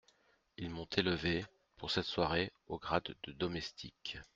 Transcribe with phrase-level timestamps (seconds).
[0.57, 1.45] Ils m'ont élevé,
[1.77, 4.17] pour cette soirée, au grade de domestique!